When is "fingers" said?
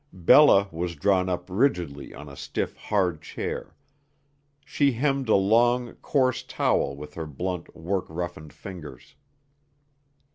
8.51-9.13